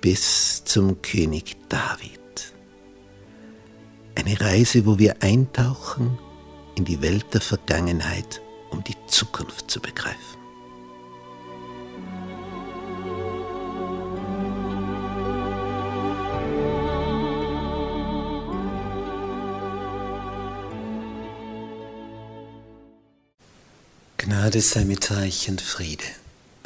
[0.00, 2.20] bis zum König David.
[4.14, 6.18] Eine Reise, wo wir eintauchen
[6.76, 8.40] in die Welt der Vergangenheit,
[8.70, 10.18] um die Zukunft zu begreifen.
[24.16, 26.04] Gnade sei mit euch und Friede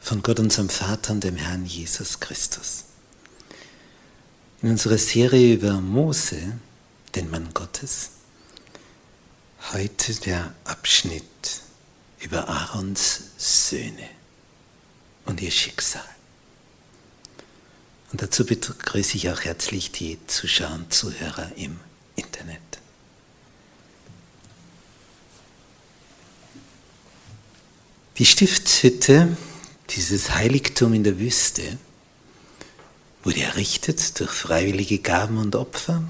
[0.00, 2.84] von Gott unserem Vater und dem Herrn Jesus Christus.
[4.64, 6.58] In unserer Serie über Mose,
[7.14, 8.12] den Mann Gottes,
[9.74, 11.60] heute der Abschnitt
[12.20, 14.08] über Aarons Söhne
[15.26, 16.08] und ihr Schicksal.
[18.10, 21.78] Und dazu begrüße ich auch herzlich die Zuschauer und Zuhörer im
[22.16, 22.62] Internet.
[28.16, 29.36] Die Stiftshütte,
[29.90, 31.76] dieses Heiligtum in der Wüste,
[33.24, 36.02] wurde errichtet durch freiwillige Gaben und Opfer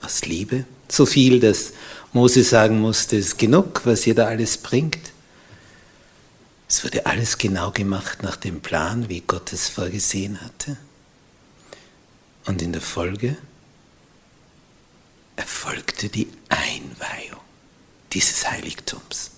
[0.00, 0.64] aus Liebe.
[0.88, 1.72] So viel, dass
[2.12, 5.12] Mose sagen musste, es ist genug, was ihr da alles bringt.
[6.68, 10.76] Es wurde alles genau gemacht nach dem Plan, wie Gott es vorgesehen hatte.
[12.46, 13.36] Und in der Folge
[15.36, 17.40] erfolgte die Einweihung
[18.12, 19.30] dieses Heiligtums.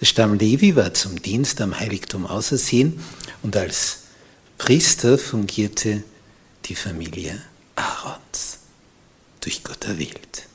[0.00, 3.00] Der Stamm Levi war zum Dienst am Heiligtum ausersehen
[3.42, 4.00] und als
[4.58, 6.02] Priester fungierte
[6.66, 7.40] die Familie
[7.76, 8.58] Aarons,
[9.40, 10.46] durch Gott erwählt.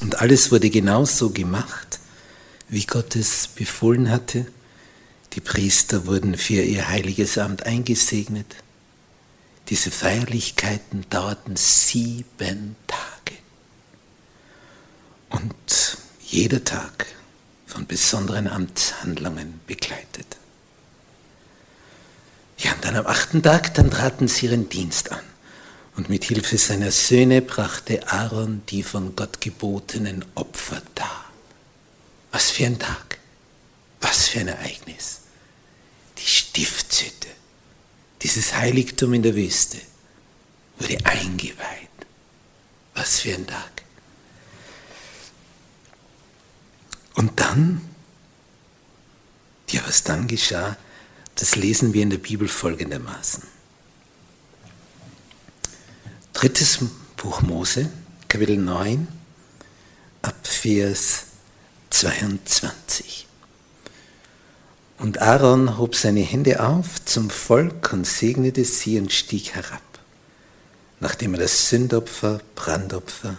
[0.00, 1.98] Und alles wurde genauso gemacht,
[2.68, 4.46] wie Gott es befohlen hatte.
[5.32, 8.56] Die Priester wurden für ihr heiliges Amt eingesegnet.
[9.68, 13.38] Diese Feierlichkeiten dauerten sieben Tage.
[15.30, 17.06] Und jeder Tag
[17.66, 20.38] von besonderen Amtshandlungen begleitet.
[22.58, 25.20] Ja, und dann am achten Tag, dann traten sie ihren Dienst an.
[25.96, 31.24] Und mit Hilfe seiner Söhne brachte Aaron die von Gott gebotenen Opfer dar.
[32.30, 33.18] Was für ein Tag,
[34.00, 35.20] was für ein Ereignis.
[36.18, 37.28] Die Stiftshütte,
[38.22, 39.78] dieses Heiligtum in der Wüste,
[40.78, 41.88] wurde eingeweiht.
[42.94, 43.82] Was für ein Tag.
[47.14, 47.80] Und dann,
[49.70, 50.76] ja, was dann geschah,
[51.38, 53.44] das lesen wir in der Bibel folgendermaßen.
[56.32, 56.80] Drittes
[57.16, 57.88] Buch Mose,
[58.26, 59.06] Kapitel 9,
[60.22, 61.26] ab Vers
[61.90, 63.26] 22.
[64.98, 69.82] Und Aaron hob seine Hände auf zum Volk und segnete sie und stieg herab,
[70.98, 73.38] nachdem er das Sündopfer, Brandopfer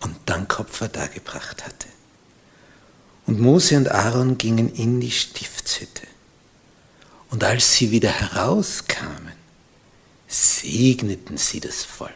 [0.00, 1.88] und Dankopfer dargebracht hatte.
[3.26, 6.06] Und Mose und Aaron gingen in die Stiftshütte.
[7.30, 9.32] Und als sie wieder herauskamen,
[10.28, 12.12] segneten sie das Volk.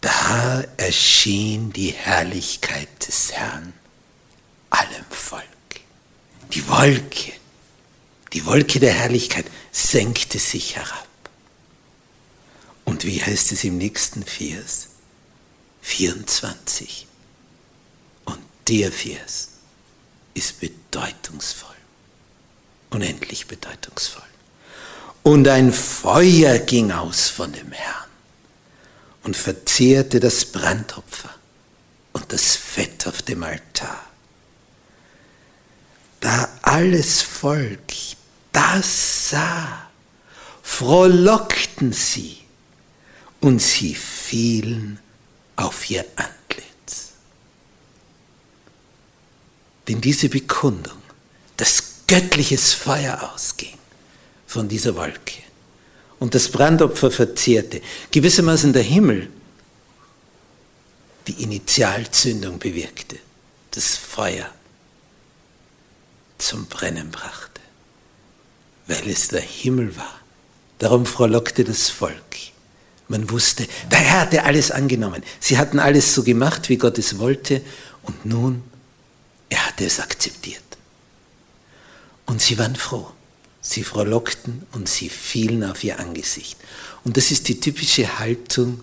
[0.00, 3.72] Da erschien die Herrlichkeit des Herrn
[4.70, 5.44] allem Volk.
[6.52, 7.32] Die Wolke,
[8.32, 11.06] die Wolke der Herrlichkeit senkte sich herab.
[12.84, 14.88] Und wie heißt es im nächsten Vers?
[15.82, 17.06] 24.
[18.24, 18.38] Und
[18.68, 19.48] der Vers
[20.34, 21.77] ist bedeutungsvoll
[22.90, 24.22] unendlich bedeutungsvoll.
[25.22, 28.08] Und ein Feuer ging aus von dem Herrn
[29.24, 31.34] und verzehrte das Brandopfer
[32.12, 34.04] und das Fett auf dem Altar.
[36.20, 37.92] Da alles Volk
[38.52, 39.88] das sah,
[40.62, 42.38] frohlockten sie
[43.40, 44.98] und sie fielen
[45.56, 47.12] auf ihr Antlitz.
[49.86, 51.00] Denn diese Bekundung,
[51.56, 53.78] das göttliches Feuer ausging
[54.46, 55.42] von dieser Wolke,
[56.18, 59.28] und das Brandopfer verzehrte, gewissermaßen der Himmel
[61.28, 63.18] die Initialzündung bewirkte,
[63.70, 64.50] das Feuer
[66.38, 67.60] zum Brennen brachte,
[68.86, 70.20] weil es der Himmel war.
[70.78, 72.24] Darum frohlockte das Volk.
[73.08, 75.22] Man wusste, der Herr hatte alles angenommen.
[75.40, 77.62] Sie hatten alles so gemacht, wie Gott es wollte,
[78.02, 78.62] und nun,
[79.50, 80.67] er hatte es akzeptiert.
[82.28, 83.10] Und sie waren froh.
[83.62, 86.58] Sie frohlockten und sie fielen auf ihr Angesicht.
[87.02, 88.80] Und das ist die typische Haltung,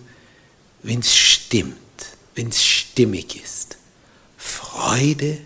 [0.82, 1.76] wenn es stimmt,
[2.34, 3.78] wenn es stimmig ist.
[4.36, 5.38] Freude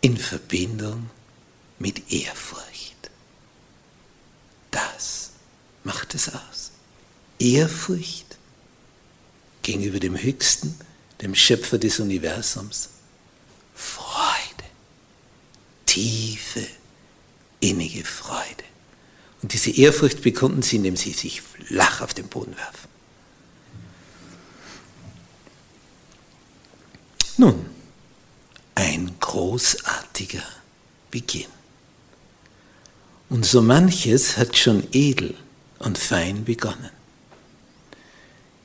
[0.00, 1.10] in Verbindung
[1.78, 3.10] mit Ehrfurcht.
[4.70, 5.32] Das
[5.84, 6.70] macht es aus.
[7.38, 8.38] Ehrfurcht
[9.62, 10.74] gegenüber dem Höchsten,
[11.20, 12.88] dem Schöpfer des Universums.
[13.74, 14.29] Freude,
[15.90, 16.64] tiefe,
[17.58, 18.64] innige Freude.
[19.42, 22.88] Und diese Ehrfurcht bekunden sie, indem sie sich flach auf den Boden werfen.
[27.38, 27.66] Nun,
[28.76, 30.42] ein großartiger
[31.10, 31.50] Beginn.
[33.28, 35.34] Und so manches hat schon edel
[35.80, 36.90] und fein begonnen.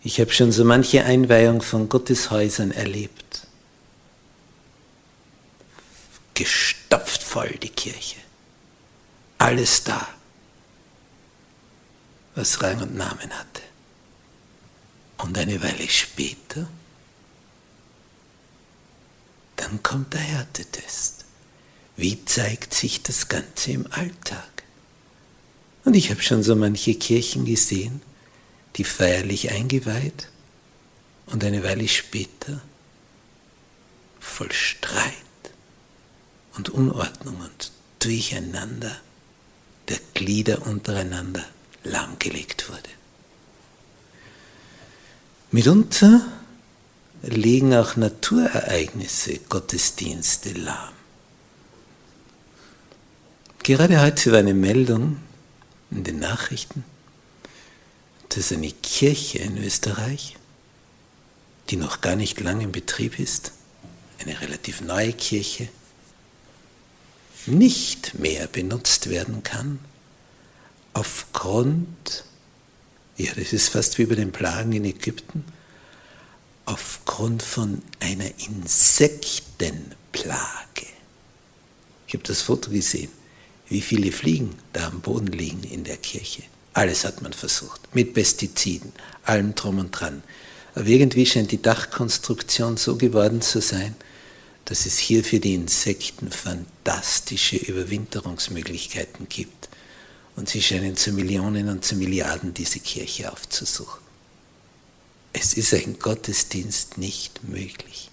[0.04, 3.48] Ich habe schon so manche Einweihung von Gotteshäusern erlebt.
[6.96, 8.16] Gestopft voll die Kirche.
[9.38, 10.08] Alles da,
[12.36, 13.62] was Rang und Namen hatte.
[15.18, 16.68] Und eine Weile später
[19.58, 21.26] dann kommt der Härtetest.
[21.98, 24.64] Wie zeigt sich das Ganze im Alltag?
[25.86, 28.02] Und ich habe schon so manche Kirchen gesehen,
[28.76, 30.30] die feierlich eingeweiht
[31.28, 32.62] und eine Weile später
[34.20, 35.25] voll Streit
[36.58, 38.96] und Unordnung und Durcheinander
[39.88, 41.44] der Glieder untereinander
[41.84, 42.90] lahmgelegt wurde.
[45.52, 46.26] Mitunter
[47.22, 50.94] legen auch Naturereignisse Gottesdienste lahm.
[53.64, 55.18] Gerade heute war eine Meldung
[55.92, 56.84] in den Nachrichten,
[58.30, 60.36] dass eine Kirche in Österreich,
[61.70, 63.54] die noch gar nicht lange in Betrieb ist,
[64.20, 65.68] eine relativ neue Kirche,
[67.48, 69.80] nicht mehr benutzt werden kann,
[70.94, 72.24] aufgrund,
[73.18, 75.44] ja, das ist fast wie bei den Plagen in Ägypten,
[76.66, 80.88] aufgrund von einer Insektenplage.
[82.08, 83.12] Ich habe das Foto gesehen,
[83.68, 86.44] wie viele Fliegen da am Boden liegen in der Kirche.
[86.74, 88.92] Alles hat man versucht, mit Pestiziden,
[89.24, 90.24] allem drum und dran.
[90.76, 93.96] Aber irgendwie scheint die Dachkonstruktion so geworden zu sein,
[94.66, 99.70] dass es hier für die Insekten fantastische Überwinterungsmöglichkeiten gibt.
[100.36, 104.02] Und sie scheinen zu Millionen und zu Milliarden diese Kirche aufzusuchen.
[105.34, 108.10] Es ist ein Gottesdienst nicht möglich.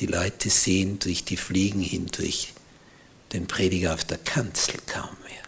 [0.00, 2.52] Die Leute sehen durch die Fliegen hindurch
[3.32, 5.42] den Prediger auf der Kanzel kaum mehr.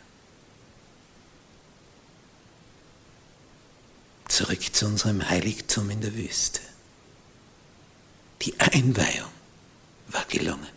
[4.29, 6.61] Zurück zu unserem Heiligtum in der Wüste.
[8.43, 9.31] Die Einweihung
[10.13, 10.69] war gelungen.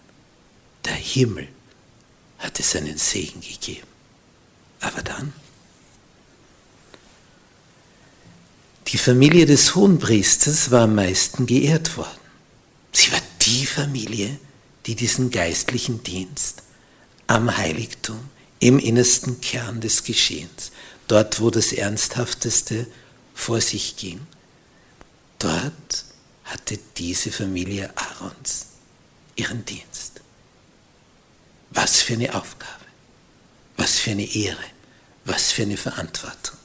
[0.86, 1.48] Der Himmel
[2.39, 3.88] hatte seinen Segen gegeben.
[4.82, 5.34] Aber dann
[8.89, 12.20] Die Familie des Hohenpriesters war am meisten geehrt worden.
[12.94, 14.39] Sie war die Familie,
[14.86, 16.63] die diesen geistlichen Dienst
[17.27, 20.72] am Heiligtum, im innersten Kern des Geschehens,
[21.08, 22.88] dort wo das Ernsthafteste
[23.34, 24.22] vor sich ging,
[25.39, 26.06] dort
[26.46, 28.68] hatte diese Familie Aarons
[29.36, 30.22] ihren Dienst.
[31.72, 32.86] Was für eine Aufgabe,
[33.77, 34.63] was für eine Ehre,
[35.25, 36.58] was für eine Verantwortung.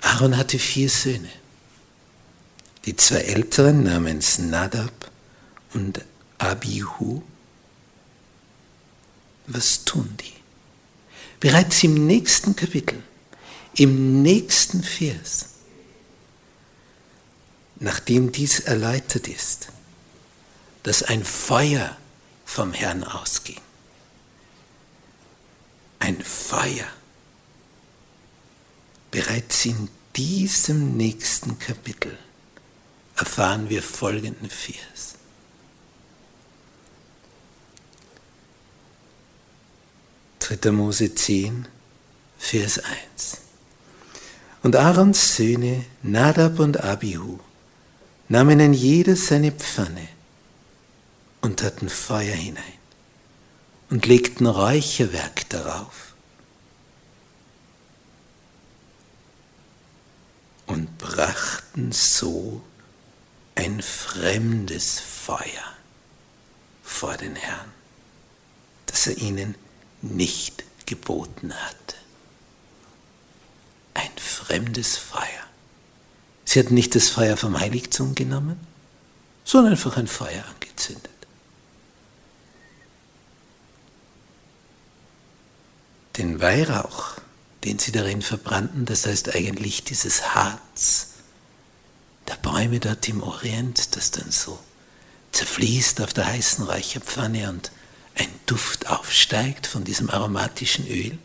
[0.00, 1.30] Aaron hatte vier Söhne.
[2.84, 5.10] Die zwei älteren namens Nadab
[5.72, 6.04] und
[6.38, 7.22] Abihu.
[9.48, 10.32] Was tun die?
[11.40, 13.02] Bereits im nächsten Kapitel,
[13.74, 15.46] im nächsten Vers,
[17.78, 19.68] nachdem dies erläutert ist,
[20.86, 21.96] dass ein Feuer
[22.44, 23.60] vom Herrn ausging.
[25.98, 26.86] Ein Feuer.
[29.10, 32.16] Bereits in diesem nächsten Kapitel
[33.16, 35.16] erfahren wir folgenden Vers.
[40.38, 41.66] Dritter Mose 10,
[42.38, 43.38] Vers 1.
[44.62, 47.40] Und Aarons Söhne Nadab und Abihu
[48.28, 50.15] nahmen ein jeder seine Pfanne
[51.46, 52.64] und taten Feuer hinein
[53.88, 56.14] und legten Räucherwerk darauf
[60.66, 62.62] und brachten so
[63.54, 65.76] ein fremdes Feuer
[66.82, 67.72] vor den Herrn,
[68.86, 69.54] das er ihnen
[70.02, 71.96] nicht geboten hatte.
[73.94, 75.22] Ein fremdes Feuer.
[76.44, 78.58] Sie hatten nicht das Feuer vom Heiligtum genommen,
[79.44, 81.15] sondern einfach ein Feuer angezündet.
[86.16, 87.16] Den Weihrauch,
[87.64, 91.08] den sie darin verbrannten, das heißt eigentlich dieses Harz
[92.28, 94.58] der Bäume dort im Orient, das dann so
[95.32, 97.70] zerfließt auf der heißen Räucherpfanne und
[98.14, 101.18] ein Duft aufsteigt von diesem aromatischen Öl,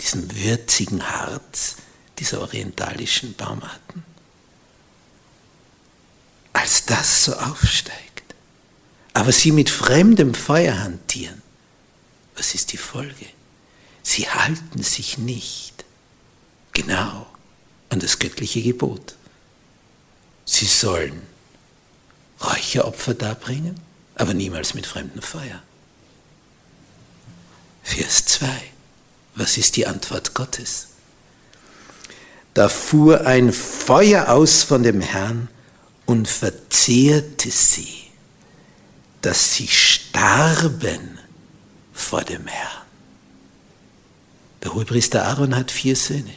[0.00, 1.76] diesem würzigen Harz
[2.18, 4.04] dieser orientalischen Baumarten.
[6.54, 8.34] Als das so aufsteigt,
[9.12, 11.42] aber sie mit fremdem Feuer hantieren,
[12.34, 13.26] was ist die Folge?
[14.08, 15.84] Sie halten sich nicht
[16.72, 17.26] genau
[17.90, 19.16] an das göttliche Gebot.
[20.46, 21.20] Sie sollen
[22.42, 23.78] Räucheropfer darbringen,
[24.14, 25.62] aber niemals mit fremdem Feuer.
[27.82, 28.48] Vers 2.
[29.34, 30.86] Was ist die Antwort Gottes?
[32.54, 35.48] Da fuhr ein Feuer aus von dem Herrn
[36.06, 38.04] und verzehrte sie,
[39.20, 41.18] dass sie starben
[41.92, 42.87] vor dem Herrn.
[44.62, 46.34] Der Hohepriester Aaron hat vier Söhne.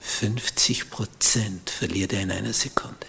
[0.00, 3.06] 50 Prozent verliert er in einer Sekunde.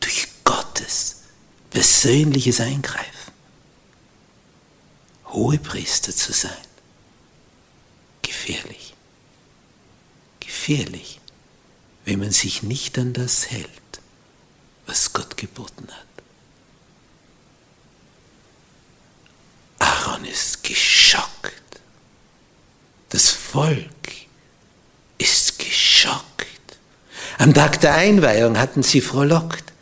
[0.00, 1.22] Durch Gottes
[1.70, 3.32] persönliches Eingreifen.
[5.26, 6.52] Hohepriester zu sein.
[8.22, 8.94] Gefährlich.
[10.40, 11.20] Gefährlich,
[12.04, 13.68] wenn man sich nicht an das hält,
[14.86, 16.06] was Gott geboten hat.
[19.78, 21.63] Aaron ist geschockt.
[23.14, 24.10] Das Volk
[25.18, 26.48] ist geschockt.
[27.38, 29.72] Am Tag der Einweihung hatten sie frohlockt.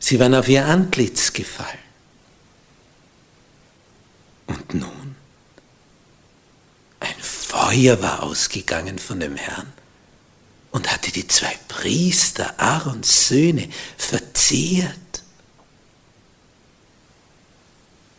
[0.00, 1.78] Sie waren auf ihr Antlitz gefallen.
[4.48, 5.14] Und nun?
[6.98, 9.72] Ein Feuer war ausgegangen von dem Herrn
[10.72, 15.22] und hatte die zwei Priester, Aarons Söhne, verzehrt.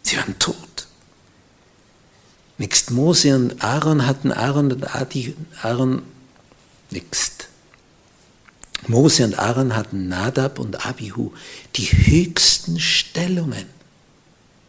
[0.03, 0.66] Sie waren tot.
[2.57, 6.01] Nächst Mose und Aaron hatten Aaron und Adi, Aaron,
[6.89, 7.49] nächst
[8.87, 11.33] Mose und Aaron hatten Nadab und Abihu
[11.75, 13.65] die höchsten Stellungen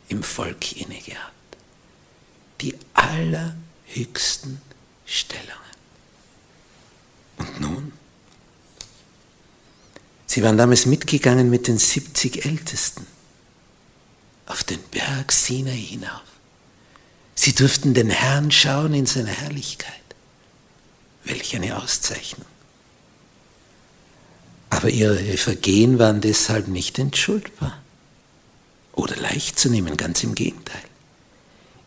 [0.09, 1.33] im Volk inne gehabt.
[2.61, 4.61] Die allerhöchsten
[5.07, 5.55] Stellungen.
[7.39, 7.93] Und nun?
[10.27, 13.07] Sie waren damals mitgegangen mit den 70 Ältesten
[14.47, 16.28] auf den Berg Sinai hinauf.
[17.41, 19.95] Sie durften den Herrn schauen in seiner Herrlichkeit.
[21.23, 22.49] Welch eine Auszeichnung.
[24.71, 27.81] Aber ihre Vergehen waren deshalb nicht entschuldbar
[28.91, 30.83] oder leicht zu nehmen, ganz im Gegenteil.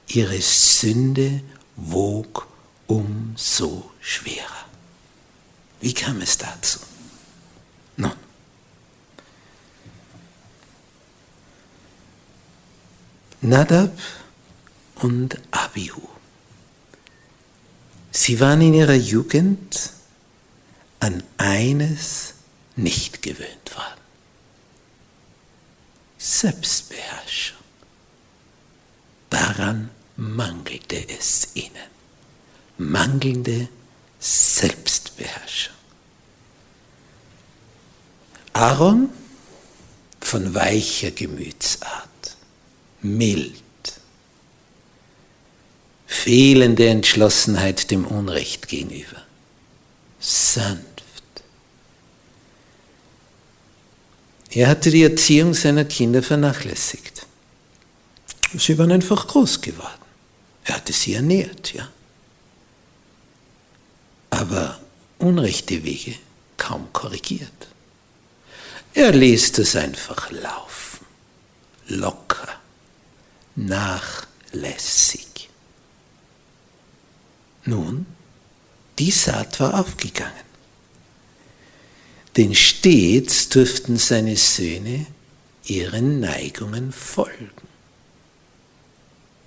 [0.08, 1.42] Ihre Sünde
[1.76, 2.48] wog
[2.88, 4.66] umso schwerer.
[5.82, 6.80] Wie kam es dazu?
[7.98, 8.14] Nun,
[13.42, 13.92] Nadab
[15.02, 16.08] und Abihu.
[18.12, 19.92] Sie waren in ihrer Jugend
[21.00, 22.36] an eines
[22.76, 24.02] nicht gewöhnt worden.
[26.18, 27.58] Selbstbeherrschung.
[29.30, 31.90] Daran mangelte es ihnen.
[32.78, 33.70] Mangelnde
[34.20, 35.74] Selbstbeherrschung.
[38.54, 39.10] Aaron
[40.20, 42.36] von weicher Gemütsart,
[43.02, 43.61] mild,
[46.12, 49.24] fehlende Entschlossenheit dem Unrecht gegenüber,
[50.20, 50.84] sanft.
[54.50, 57.26] Er hatte die Erziehung seiner Kinder vernachlässigt.
[58.54, 60.06] Sie waren einfach groß geworden.
[60.66, 61.88] Er hatte sie ernährt, ja.
[64.32, 64.82] Aber
[65.18, 66.16] unrechte Wege
[66.58, 67.68] kaum korrigiert.
[68.94, 71.06] Er ließ das einfach laufen,
[71.88, 72.50] locker,
[73.56, 75.31] nachlässig.
[77.66, 78.06] Nun,
[79.00, 80.32] die Saat war aufgegangen.
[82.38, 85.06] Denn stets durften seine Söhne
[85.66, 87.50] ihren Neigungen folgen.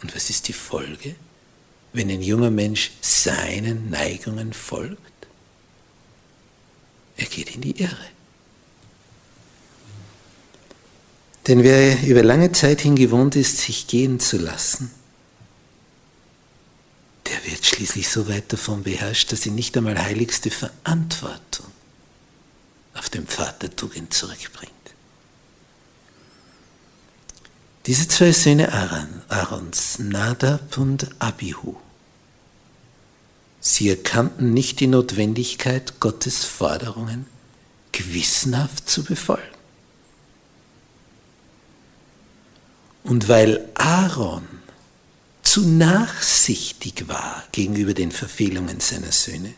[0.02, 1.14] Und was ist die Folge,
[1.92, 4.98] wenn ein junger Mensch seinen Neigungen folgt?
[7.16, 8.08] Er geht in die Irre.
[11.46, 14.90] Denn wer über lange Zeit hin gewohnt ist, sich gehen zu lassen,
[17.34, 21.66] der wird schließlich so weit davon beherrscht, dass ihn nicht einmal heiligste Verantwortung
[22.94, 24.72] auf den Pfad der Tugend zurückbringt.
[27.86, 28.72] Diese zwei Söhne
[29.28, 31.76] Aarons, Nadab und Abihu,
[33.60, 37.26] sie erkannten nicht die Notwendigkeit, Gottes Forderungen
[37.92, 39.42] gewissenhaft zu befolgen.
[43.02, 44.46] Und weil Aaron
[45.54, 49.54] zu nachsichtig war gegenüber den Verfehlungen seiner Söhne,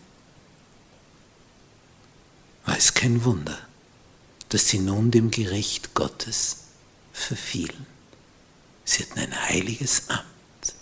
[2.67, 3.59] war es kein Wunder,
[4.51, 6.65] dass sie nun dem Gericht Gottes
[7.15, 7.87] verfielen.
[8.85, 10.75] Sie hatten ein heiliges Amt.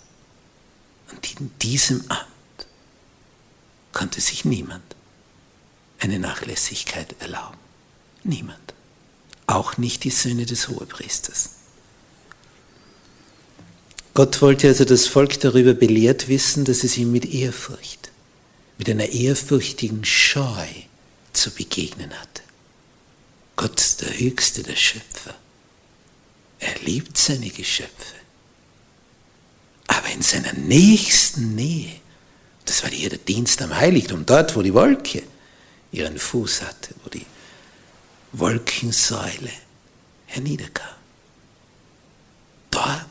[1.13, 2.67] Und in diesem Amt
[3.93, 4.97] konnte sich niemand
[5.99, 7.57] eine Nachlässigkeit erlauben.
[8.25, 8.73] Niemand.
[9.47, 11.51] Auch nicht die Söhne des Hohepriesters.
[14.15, 18.11] Gott wollte also das Volk darüber belehrt wissen, dass es ihm mit Ehrfurcht,
[18.77, 20.67] mit einer ehrfürchtigen Scheu
[21.33, 22.41] zu begegnen hatte.
[23.57, 25.35] Gott, der Höchste, der Schöpfer,
[26.59, 28.15] er liebt seine Geschöpfe.
[29.87, 31.99] Aber in seiner nächsten Nähe,
[32.63, 35.23] das war hier der Dienst am Heiligtum, dort, wo die Wolke
[35.91, 37.25] ihren Fuß hatte, wo die
[38.31, 39.51] Wolkensäule
[40.27, 40.95] herniederkam.
[42.71, 43.05] Dort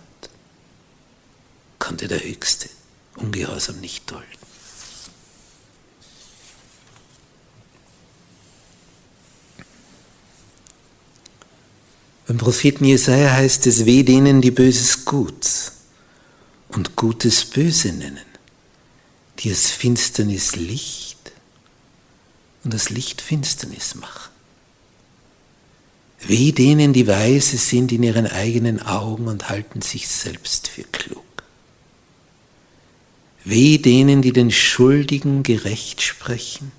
[1.84, 2.70] konnte der Höchste
[3.16, 4.24] Ungehorsam nicht dulden.
[12.26, 15.46] Beim Propheten Jesaja heißt es: Weh denen, die Böses gut
[16.68, 18.26] und Gutes böse nennen,
[19.40, 21.32] die es Finsternis Licht
[22.64, 24.32] und das Licht Finsternis machen.
[26.20, 31.33] Weh denen, die weise sind in ihren eigenen Augen und halten sich selbst für klug.
[33.44, 36.72] Weh denen, die den Schuldigen gerecht sprechen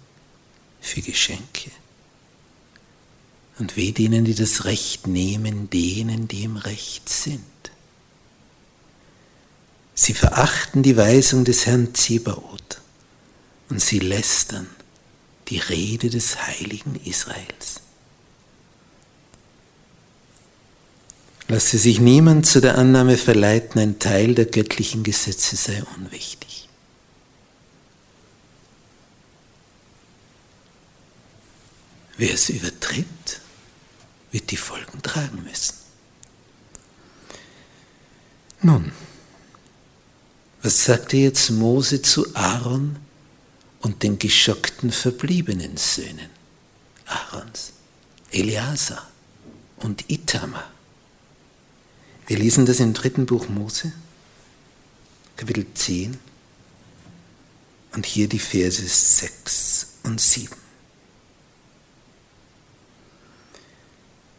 [0.81, 1.71] für Geschenke.
[3.59, 7.41] Und weh denen, die das Recht nehmen, denen, die im Recht sind.
[9.93, 12.81] Sie verachten die Weisung des Herrn Zebaoth
[13.69, 14.67] und sie lästern
[15.47, 17.81] die Rede des heiligen Israels.
[21.47, 26.54] Lasse sich niemand zu der Annahme verleiten, ein Teil der göttlichen Gesetze sei unwichtig.
[32.17, 33.41] Wer es übertritt,
[34.31, 35.75] wird die Folgen tragen müssen.
[38.61, 38.91] Nun,
[40.61, 42.97] was sagte jetzt Mose zu Aaron
[43.81, 46.29] und den geschockten verbliebenen Söhnen
[47.05, 47.73] Aarons,
[48.31, 49.07] Eliasa
[49.77, 50.71] und Itamar?
[52.27, 53.91] Wir lesen das im dritten Buch Mose,
[55.37, 56.17] Kapitel 10
[57.93, 60.64] und hier die Verse 6 und 7.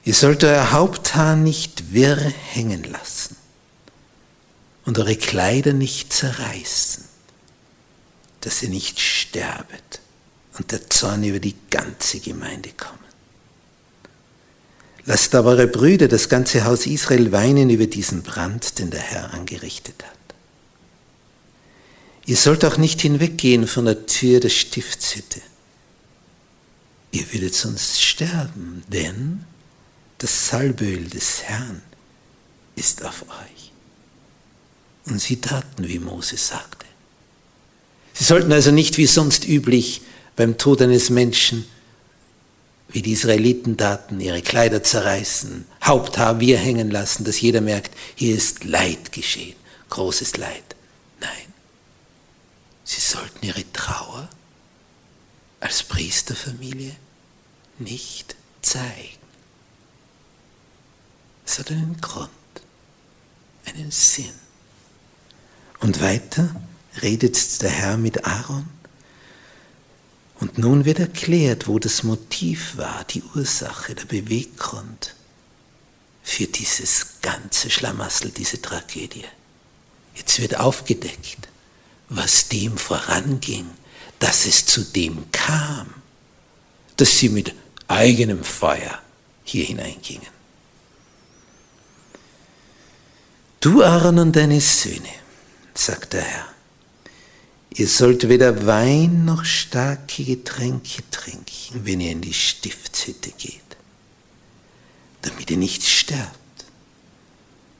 [0.06, 3.34] Ihr sollt euer Haupthaar nicht wirr hängen lassen
[4.84, 7.04] und eure Kleider nicht zerreißen,
[8.40, 10.00] dass ihr nicht sterbet
[10.56, 13.00] und der Zorn über die ganze Gemeinde kommen.
[15.06, 19.34] Lasst aber eure Brüder, das ganze Haus Israel, weinen über diesen Brand, den der Herr
[19.34, 20.12] angerichtet hat.
[22.26, 25.40] Ihr sollt auch nicht hinweggehen von der Tür der Stiftshütte.
[27.10, 29.44] Ihr würdet sonst sterben, denn
[30.18, 31.82] das Salböl des Herrn
[32.74, 33.72] ist auf euch.
[35.06, 36.86] Und sie taten, wie Mose sagte.
[38.12, 40.02] Sie sollten also nicht wie sonst üblich
[40.36, 41.66] beim Tod eines Menschen
[42.88, 48.34] wie die Israeliten taten, ihre Kleider zerreißen, Haupthaar wir hängen lassen, dass jeder merkt, hier
[48.34, 49.56] ist Leid geschehen,
[49.90, 50.76] großes Leid.
[51.20, 51.52] Nein,
[52.84, 54.28] sie sollten ihre Trauer
[55.60, 56.94] als Priesterfamilie
[57.78, 59.25] nicht zeigen.
[61.58, 62.28] Einen Grund,
[63.64, 64.34] einen Sinn.
[65.80, 66.54] Und weiter
[67.00, 68.68] redet der Herr mit Aaron
[70.38, 75.14] und nun wird erklärt, wo das Motiv war, die Ursache, der Beweggrund
[76.22, 79.24] für dieses ganze Schlamassel, diese Tragödie.
[80.14, 81.48] Jetzt wird aufgedeckt,
[82.10, 83.66] was dem voranging,
[84.18, 85.94] dass es zu dem kam,
[86.96, 87.54] dass sie mit
[87.88, 89.00] eigenem Feuer
[89.44, 90.35] hier hineingingen.
[93.60, 95.12] Du, Aaron und deine Söhne,
[95.74, 96.56] sagt der Herr,
[97.78, 103.76] Ihr sollt weder Wein noch starke Getränke trinken, wenn ihr in die Stiftshütte geht,
[105.20, 106.38] damit ihr nicht sterbt.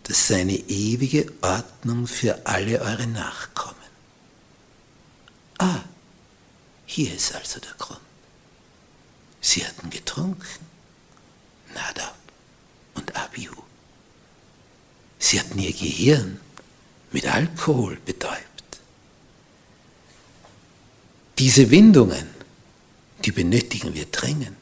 [0.03, 3.75] Das sei eine ewige Ordnung für alle eure Nachkommen.
[5.59, 5.81] Ah,
[6.85, 8.01] hier ist also der Grund.
[9.41, 10.67] Sie hatten getrunken,
[11.75, 12.19] Nadab
[12.95, 13.63] und Abihu.
[15.27, 16.39] Sie hatten ihr Gehirn
[17.11, 18.79] mit Alkohol betäubt.
[21.37, 22.29] Diese Windungen,
[23.25, 24.57] die benötigen wir dringend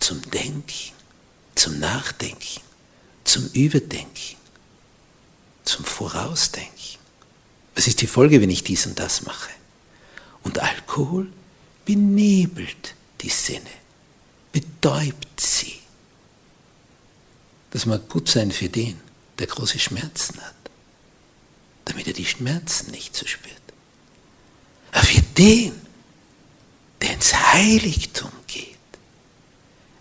[0.00, 0.94] zum Denken,
[1.56, 2.62] zum Nachdenken,
[3.24, 4.38] zum Überdenken,
[5.66, 6.98] zum Vorausdenken.
[7.74, 9.50] Was ist die Folge, wenn ich dies und das mache?
[10.42, 11.30] Und Alkohol
[11.84, 13.76] benebelt die Sinne,
[14.52, 15.80] betäubt sie.
[17.72, 19.04] Das mag gut sein für den,
[19.38, 20.54] der große Schmerzen hat,
[21.84, 23.54] damit er die Schmerzen nicht so spürt.
[24.92, 25.72] Aber für den,
[27.02, 28.76] der ins Heiligtum geht,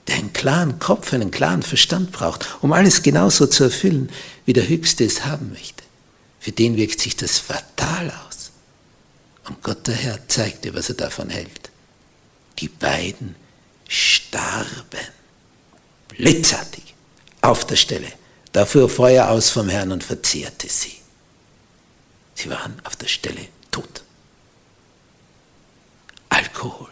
[0.08, 4.10] der einen klaren Kopf, einen klaren Verstand braucht, um alles genauso zu erfüllen,
[4.46, 5.84] wie der Höchste es haben möchte,
[6.40, 8.52] für den wirkt sich das fatal aus.
[9.48, 11.70] Und Gott der Herr zeigt dir, was er davon hält.
[12.60, 13.36] Die beiden
[13.88, 15.08] starben.
[16.10, 16.94] Blitzartig.
[17.42, 18.08] Auf der Stelle.
[18.56, 21.02] Da fuhr Feuer aus vom Herrn und verzehrte sie.
[22.36, 24.02] Sie waren auf der Stelle tot.
[26.30, 26.88] Alkohol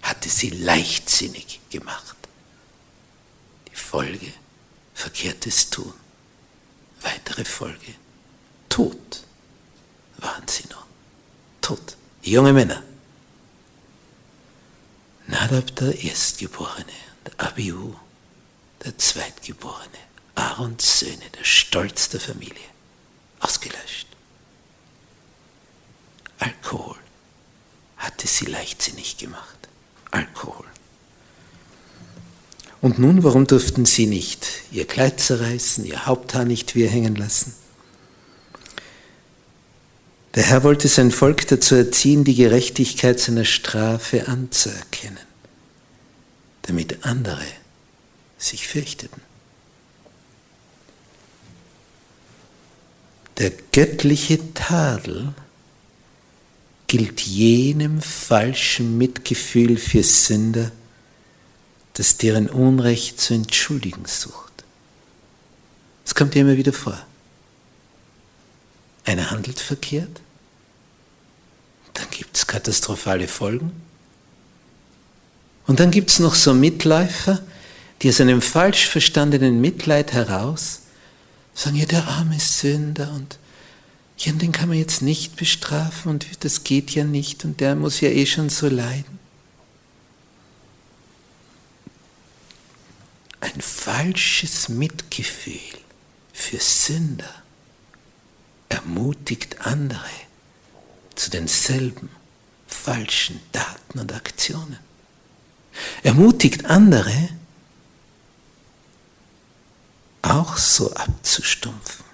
[0.00, 2.16] hatte sie leichtsinnig gemacht.
[3.70, 4.32] Die Folge
[4.94, 5.92] verkehrtes Tun.
[7.02, 7.94] Weitere Folge
[8.70, 9.22] Tod
[10.16, 10.88] waren sie nun.
[11.60, 11.94] Tot.
[12.22, 12.82] Junge Männer.
[15.26, 16.86] Nadab der Erstgeborene
[17.26, 17.94] und Abihu
[18.82, 20.13] der Zweitgeborene.
[20.54, 22.54] Aarons Söhne, der Stolz der Familie.
[23.40, 24.06] Ausgelöscht.
[26.38, 26.96] Alkohol
[27.96, 29.58] hatte sie leichtsinnig gemacht.
[30.12, 30.66] Alkohol.
[32.80, 37.54] Und nun, warum durften sie nicht ihr Kleid zerreißen, ihr Haupthaar nicht wir hängen lassen?
[40.34, 45.18] Der Herr wollte sein Volk dazu erziehen, die Gerechtigkeit seiner Strafe anzuerkennen,
[46.62, 47.44] damit andere
[48.38, 49.20] sich fürchteten.
[53.38, 55.34] Der göttliche Tadel
[56.86, 60.70] gilt jenem falschen Mitgefühl für Sünder,
[61.94, 64.52] das deren Unrecht zu entschuldigen sucht.
[66.04, 66.98] Es kommt dir immer wieder vor.
[69.04, 70.20] Einer handelt verkehrt,
[71.94, 73.72] dann gibt es katastrophale Folgen.
[75.66, 77.42] Und dann gibt es noch so Mitläufer,
[78.02, 80.80] die aus einem falsch verstandenen Mitleid heraus
[81.54, 83.38] sagen, ja, der arme Sünder und
[84.18, 88.00] ja, den kann man jetzt nicht bestrafen und das geht ja nicht und der muss
[88.00, 89.18] ja eh schon so leiden.
[93.40, 95.60] Ein falsches Mitgefühl
[96.32, 97.42] für Sünder
[98.68, 100.00] ermutigt andere
[101.14, 102.08] zu denselben
[102.66, 104.78] falschen Daten und Aktionen.
[106.02, 107.28] Ermutigt andere,
[110.24, 112.04] auch so abzustumpfen,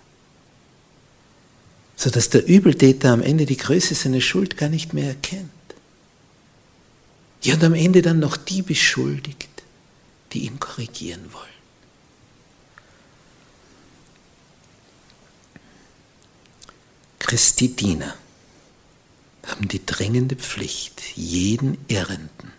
[1.96, 5.50] sodass der Übeltäter am Ende die Größe seiner Schuld gar nicht mehr erkennt.
[7.42, 9.48] Ja, und am Ende dann noch die beschuldigt,
[10.32, 11.46] die ihn korrigieren wollen.
[17.18, 18.14] Christi Diener
[19.46, 22.52] haben die drängende Pflicht, jeden Irrenden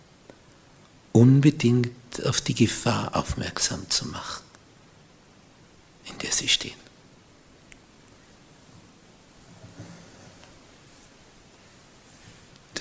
[1.12, 1.90] unbedingt
[2.24, 4.41] auf die Gefahr aufmerksam zu machen,
[6.06, 6.80] in der sie stehen.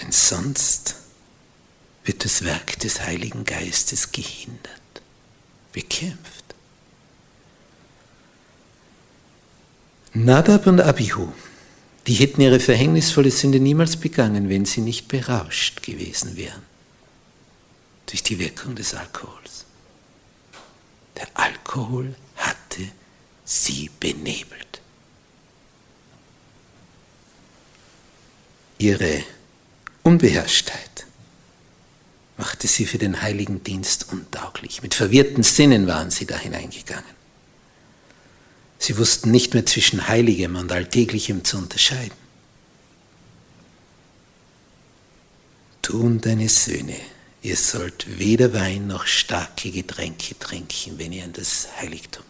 [0.01, 0.95] Denn sonst
[2.03, 5.01] wird das Werk des Heiligen Geistes gehindert,
[5.71, 6.45] bekämpft.
[10.13, 11.31] Nadab und Abihu
[12.07, 16.63] die hätten ihre verhängnisvolle Sünde niemals begangen, wenn sie nicht berauscht gewesen wären.
[18.07, 19.65] Durch die Wirkung des Alkohols.
[21.17, 22.81] Der Alkohol hatte
[23.51, 24.81] sie benebelt.
[28.77, 29.23] Ihre
[30.03, 31.05] Unbeherrschtheit
[32.37, 34.81] machte sie für den heiligen Dienst untauglich.
[34.81, 37.21] Mit verwirrten Sinnen waren sie da hineingegangen.
[38.79, 42.19] Sie wussten nicht mehr zwischen Heiligem und Alltäglichem zu unterscheiden.
[45.91, 46.95] Und deine Söhne,
[47.41, 52.23] ihr sollt weder Wein noch starke Getränke trinken, wenn ihr in das Heiligtum.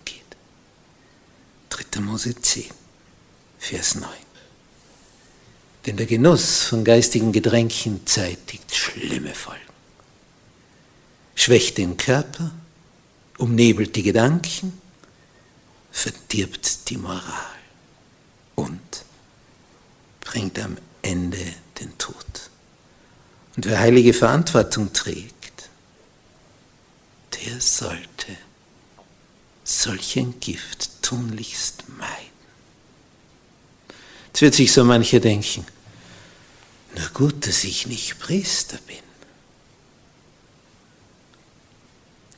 [1.90, 2.02] 3.
[2.02, 2.66] Mose 10,
[3.60, 4.10] Vers 9.
[5.86, 9.62] Denn der Genuss von geistigen Getränken zeitigt schlimme Folgen.
[11.36, 12.52] Schwächt den Körper,
[13.38, 14.80] umnebelt die Gedanken,
[15.92, 17.24] verdirbt die Moral
[18.56, 19.06] und
[20.20, 22.16] bringt am Ende den Tod.
[23.56, 25.70] Und wer heilige Verantwortung trägt,
[27.44, 28.38] wer sollte
[29.72, 32.32] solch ein Gift tunlichst meiden?
[34.28, 35.66] Jetzt wird sich so mancher denken,
[36.96, 38.98] nur gut, dass ich nicht Priester bin.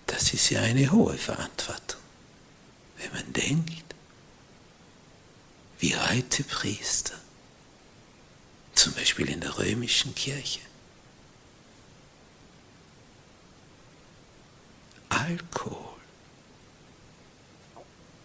[0.08, 2.02] Das ist ja eine hohe Verantwortung,
[2.98, 3.96] wenn man denkt,
[5.80, 7.15] wie heute Priester,
[8.74, 10.60] zum Beispiel in der römischen Kirche,
[15.10, 15.92] Alkohol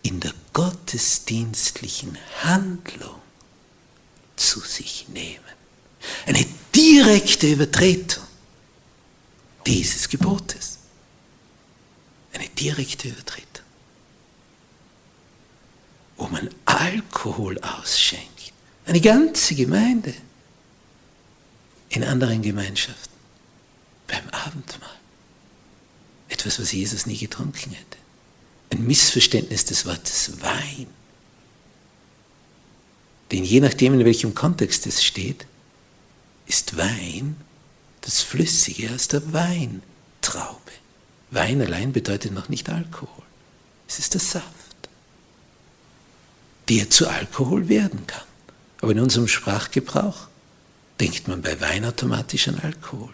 [0.09, 3.21] in der gottesdienstlichen Handlung
[4.37, 5.45] zu sich nehmen.
[6.25, 8.25] Eine direkte Übertretung
[9.67, 10.79] dieses Gebotes.
[12.33, 13.67] Eine direkte Übertretung.
[16.17, 18.55] Wo man Alkohol ausschenkt.
[18.87, 20.15] Eine ganze Gemeinde
[21.91, 23.13] in anderen Gemeinschaften
[24.07, 24.89] beim Abendmahl.
[26.31, 27.99] Etwas, was Jesus nie getrunken hätte.
[28.73, 30.87] Ein Missverständnis des Wortes Wein.
[33.33, 35.47] Denn je nachdem, in welchem Kontext es steht,
[36.47, 37.37] ist Wein
[38.01, 40.73] das Flüssige aus der Weintraube.
[41.31, 43.25] Wein allein bedeutet noch nicht Alkohol.
[43.87, 44.47] Es ist der Saft,
[46.69, 48.23] der zu Alkohol werden kann.
[48.81, 50.29] Aber in unserem Sprachgebrauch
[51.01, 53.13] denkt man bei Wein automatisch an Alkohol.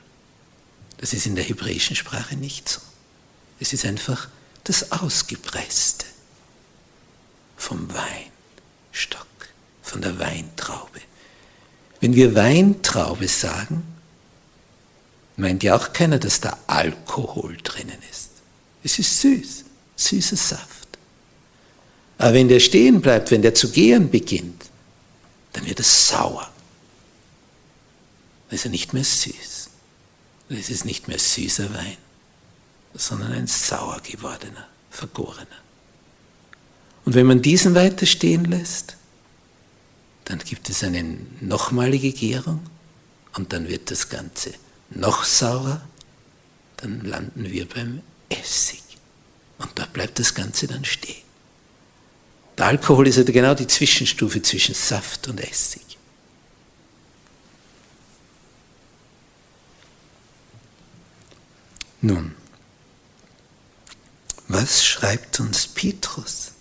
[0.98, 2.80] Das ist in der hebräischen Sprache nicht so.
[3.60, 4.28] Es ist einfach
[4.64, 6.06] das Ausgepresste
[7.56, 9.26] vom Weinstock,
[9.82, 11.00] von der Weintraube.
[12.00, 13.82] Wenn wir Weintraube sagen,
[15.36, 18.30] meint ja auch keiner, dass da Alkohol drinnen ist.
[18.82, 19.64] Es ist süß,
[19.96, 20.88] süßer Saft.
[22.18, 24.66] Aber wenn der stehen bleibt, wenn der zu gären beginnt,
[25.52, 26.50] dann wird es sauer.
[28.48, 29.70] Dann ist er nicht mehr süß.
[30.48, 31.96] Dann ist es nicht mehr süßer Wein,
[32.94, 35.46] sondern ein sauer gewordener, vergorener.
[37.04, 38.96] Und wenn man diesen weiter stehen lässt,
[40.24, 42.64] dann gibt es eine nochmalige Gärung
[43.34, 44.54] und dann wird das Ganze
[44.90, 45.82] noch saurer,
[46.78, 48.82] dann landen wir beim Essig.
[49.58, 51.22] Und da bleibt das Ganze dann stehen.
[52.56, 55.98] Der Alkohol ist ja genau die Zwischenstufe zwischen Saft und Essig.
[62.00, 62.34] Nun,
[64.48, 66.52] was schreibt uns Petrus?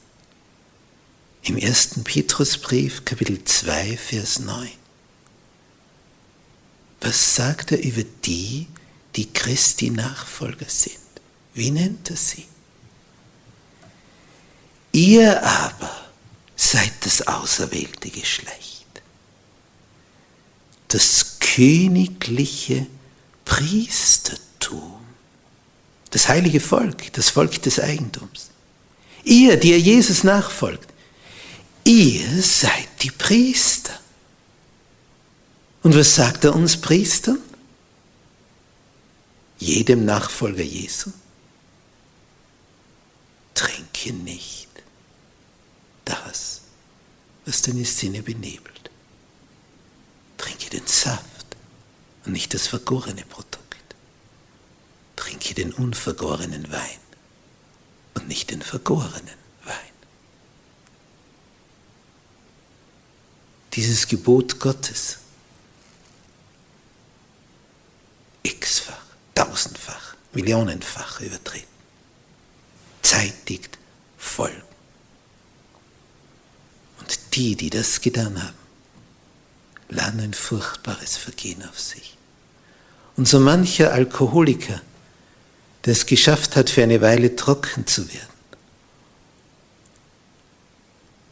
[1.43, 4.69] Im ersten Petrusbrief, Kapitel 2, Vers 9.
[7.01, 8.67] Was sagt er über die,
[9.15, 10.97] die Christi Nachfolger sind?
[11.53, 12.45] Wie nennt er sie?
[14.93, 15.91] Ihr aber
[16.55, 18.85] seid das auserwählte Geschlecht,
[20.87, 22.87] das königliche
[23.43, 25.02] Priestertum,
[26.13, 28.51] das heilige Volk, das Volk des Eigentums.
[29.23, 30.87] Ihr, die ihr Jesus nachfolgt,
[31.83, 33.99] ihr seid die Priester.
[35.81, 37.39] Und was sagt er uns Priestern?
[39.57, 41.09] Jedem Nachfolger Jesu?
[43.55, 44.69] Trinke nicht
[46.05, 46.61] das,
[47.45, 48.91] was deine Sinne benebelt.
[50.37, 51.55] Trinke den Saft
[52.25, 53.62] und nicht das vergorene Produkt.
[55.23, 56.99] Trinke den unvergorenen Wein
[58.15, 59.93] und nicht den vergorenen Wein.
[63.71, 65.19] Dieses Gebot Gottes
[68.43, 71.69] x-fach, tausendfach, millionenfach übertreten.
[73.01, 73.79] Zeitigt
[74.17, 74.61] Folgen.
[76.99, 78.57] Und die, die das getan haben,
[79.87, 82.17] laden ein furchtbares Vergehen auf sich.
[83.15, 84.81] Und so mancher Alkoholiker,
[85.85, 88.33] der es geschafft hat, für eine Weile trocken zu werden,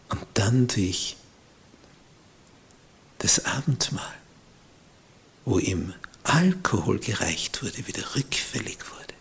[0.10, 1.16] und dann durch
[3.20, 4.14] das Abendmahl,
[5.46, 9.14] wo ihm Alkohol gereicht wurde, wieder rückfällig wurde.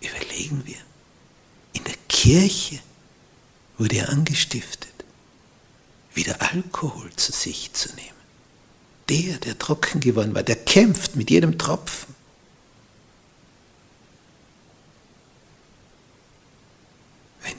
[0.00, 0.78] Überlegen wir,
[1.72, 2.80] in der Kirche
[3.78, 4.92] wurde er angestiftet,
[6.14, 8.08] wieder Alkohol zu sich zu nehmen.
[9.08, 12.14] Der, der trocken geworden war, der kämpft mit jedem Tropfen.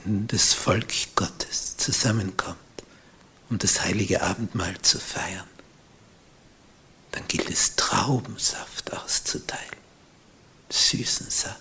[0.04, 2.58] Das Volk Gottes zusammenkommt,
[3.48, 5.48] um das heilige Abendmahl zu feiern,
[7.12, 9.76] dann gilt es Traubensaft auszuteilen,
[10.68, 11.60] süßen Saft,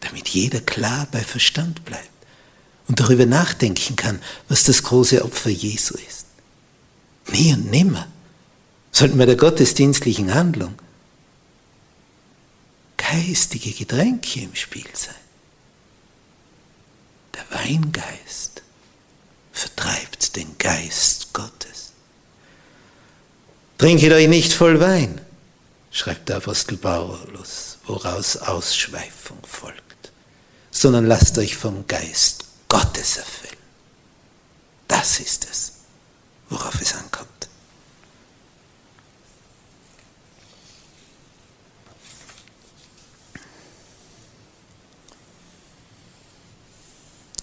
[0.00, 2.10] damit jeder klar bei Verstand bleibt
[2.86, 6.26] und darüber nachdenken kann, was das große Opfer Jesu ist.
[7.28, 8.06] Nie und nimmer
[8.90, 10.74] sollten wir der gottesdienstlichen Handlung
[12.96, 15.14] geistige Getränke im Spiel sein.
[17.34, 18.62] Der Weingeist
[19.52, 21.92] vertreibt den Geist Gottes.
[23.78, 25.20] Trinket euch nicht voll Wein,
[25.90, 30.12] schreibt der Apostel Paulus, woraus Ausschweifung folgt,
[30.70, 33.56] sondern lasst euch vom Geist Gottes erfüllen.
[34.88, 35.72] Das ist es,
[36.48, 37.28] worauf es ankommt.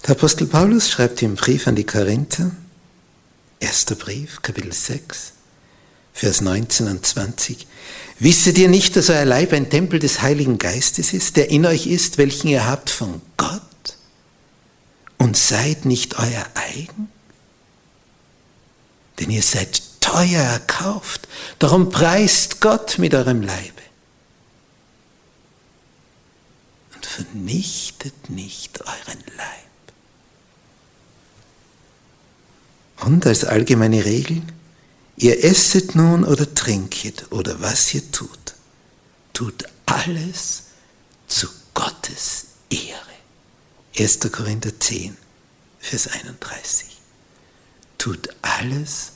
[0.09, 2.49] Der Apostel Paulus schreibt im Brief an die Korinther,
[3.59, 5.33] erster Brief, Kapitel 6,
[6.13, 7.67] Vers 19 und 20,
[8.17, 11.85] Wisset ihr nicht, dass euer Leib ein Tempel des Heiligen Geistes ist, der in euch
[11.85, 13.61] ist, welchen ihr habt von Gott?
[15.19, 17.11] Und seid nicht euer eigen?
[19.19, 21.27] Denn ihr seid teuer erkauft,
[21.59, 23.83] darum preist Gott mit eurem Leibe.
[26.95, 29.68] Und vernichtet nicht euren Leib.
[33.01, 34.41] Und als allgemeine Regel,
[35.17, 38.55] ihr esset nun oder trinket oder was ihr tut,
[39.33, 40.63] tut alles
[41.27, 42.99] zu Gottes Ehre.
[43.97, 44.19] 1.
[44.31, 45.15] Korinther 10,
[45.79, 46.87] Vers 31.
[47.97, 49.11] Tut alles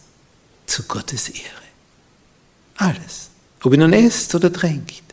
[0.66, 1.64] zu Gottes Ehre.
[2.78, 3.30] Alles.
[3.62, 5.04] Ob ihr nun esst oder trinkt.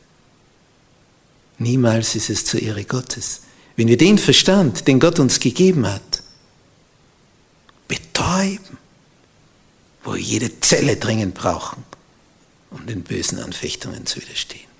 [1.59, 3.43] Niemals ist es zur Ehre Gottes.
[3.77, 6.10] Wenn wir den Verstand, den Gott uns gegeben hat,
[7.91, 8.79] betäuben,
[10.05, 11.85] wo wir jede Zelle dringend brauchen,
[12.71, 14.71] um den bösen Anfechtungen zu widerstehen.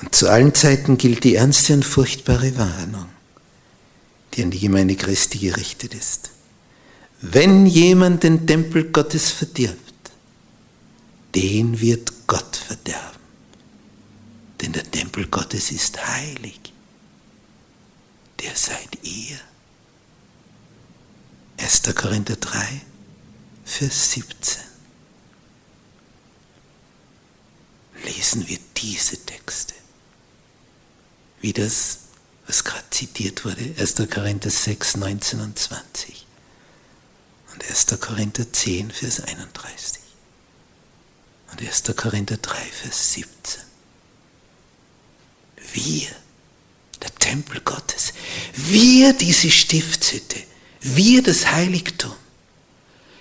[0.00, 3.08] Und zu allen Zeiten gilt die ernste und furchtbare Warnung,
[4.34, 6.30] die an die Gemeinde Christi gerichtet ist.
[7.20, 9.78] Wenn jemand den Tempel Gottes verdirbt,
[11.34, 13.18] den wird Gott verderben.
[14.60, 16.60] Denn der Tempel Gottes ist heilig.
[18.40, 19.38] Der seid ihr.
[21.58, 21.82] 1.
[21.94, 22.82] Korinther 3,
[23.64, 24.62] Vers 17.
[28.04, 29.74] Lesen wir diese Texte.
[31.40, 31.98] Wie das,
[32.46, 33.94] was gerade zitiert wurde, 1.
[34.10, 36.26] Korinther 6, 19 und 20.
[37.52, 37.86] Und 1.
[38.00, 40.00] Korinther 10, Vers 31.
[41.50, 41.82] Und 1.
[41.96, 43.62] Korinther 3, Vers 17.
[45.72, 46.08] Wir,
[47.02, 48.12] der Tempel Gottes,
[48.54, 50.47] wir diese Stiftshütte,
[50.80, 52.14] wir das Heiligtum.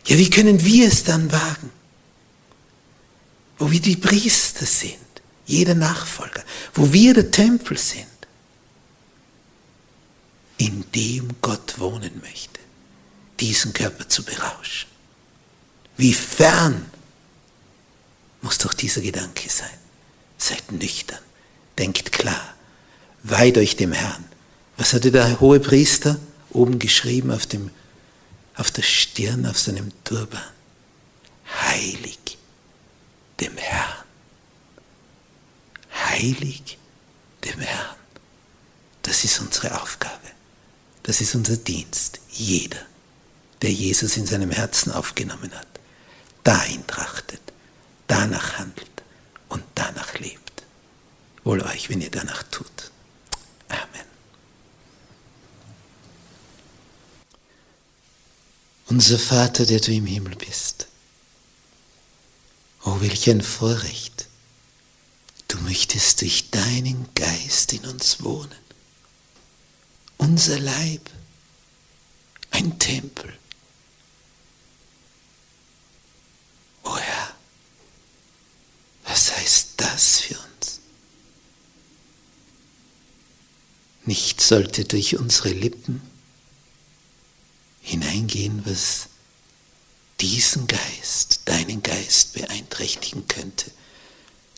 [0.05, 1.71] Ja, wie können wir es dann wagen?
[3.57, 4.97] Wo wir die Priester sind,
[5.45, 6.43] jeder Nachfolger,
[6.73, 8.05] wo wir der Tempel sind,
[10.57, 12.59] in dem Gott wohnen möchte,
[13.39, 14.89] diesen Körper zu berauschen.
[15.97, 16.85] Wie fern
[18.41, 19.69] muss doch dieser Gedanke sein.
[20.37, 21.19] Seid nüchtern,
[21.77, 22.53] denkt klar,
[23.23, 24.23] weiht euch dem Herrn.
[24.77, 26.17] Was hatte der hohe Priester?
[26.57, 27.71] Oben geschrieben auf, dem,
[28.55, 30.41] auf der Stirn, auf seinem Turban.
[31.61, 32.19] Heilig
[33.39, 34.03] dem Herrn.
[35.93, 36.77] Heilig
[37.45, 37.95] dem Herrn.
[39.03, 40.27] Das ist unsere Aufgabe.
[41.03, 42.19] Das ist unser Dienst.
[42.29, 42.81] Jeder,
[43.61, 45.67] der Jesus in seinem Herzen aufgenommen hat,
[46.43, 47.41] dahin trachtet,
[48.07, 49.03] danach handelt
[49.47, 50.63] und danach lebt.
[51.43, 52.91] Wohl euch, wenn ihr danach tut.
[53.69, 54.06] Amen.
[58.89, 60.87] Unser Vater, der du im Himmel bist.
[62.85, 64.27] Oh, welch ein Vorrecht.
[65.49, 68.55] Du möchtest durch deinen Geist in uns wohnen.
[70.17, 71.09] Unser Leib,
[72.51, 73.37] ein Tempel.
[76.83, 77.35] Oh Herr,
[79.03, 80.79] was heißt das für uns?
[84.05, 86.01] Nichts sollte durch unsere Lippen
[87.87, 89.07] hineingehen, was
[90.19, 93.71] diesen Geist, deinen Geist beeinträchtigen könnte,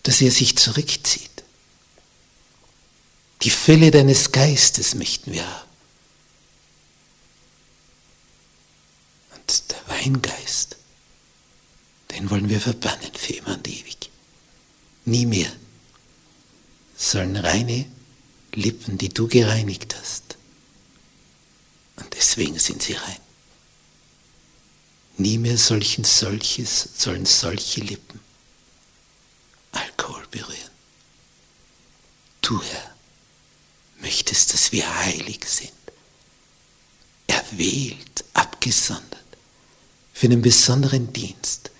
[0.03, 1.29] dass er sich zurückzieht.
[3.43, 5.69] Die Fülle deines Geistes möchten wir haben.
[9.35, 10.77] Und der Weingeist,
[12.11, 14.09] den wollen wir verbannen für immer und ewig.
[15.05, 15.51] Nie mehr
[16.97, 17.85] sollen reine
[18.53, 20.38] Lippen, die du gereinigt hast,
[21.99, 23.19] und deswegen sind sie rein.
[25.17, 28.19] Nie mehr solchen solches sollen solche Lippen
[29.71, 30.71] Alkohol berühren.
[32.41, 32.95] Du, Herr,
[34.01, 35.73] möchtest, dass wir heilig sind,
[37.27, 39.19] erwählt, abgesondert,
[40.13, 41.71] für einen besonderen Dienst.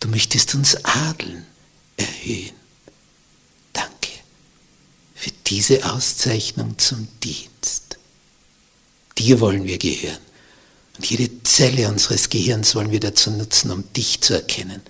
[0.00, 1.44] Du möchtest uns adeln,
[1.96, 2.54] erhöhen,
[5.46, 7.93] diese Auszeichnung zum Dienst.
[9.18, 10.18] Dir wollen wir gehören.
[10.96, 14.80] Und jede Zelle unseres Gehirns wollen wir dazu nutzen, um dich zu erkennen,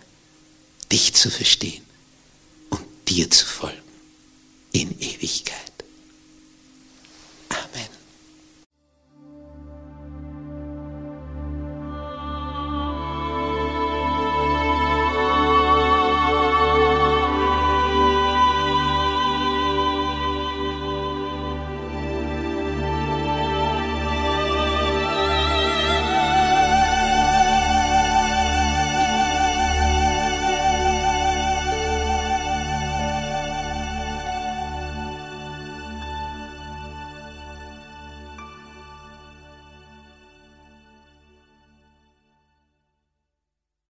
[0.92, 1.82] dich zu verstehen
[2.70, 3.78] und dir zu folgen
[4.72, 5.73] in Ewigkeit.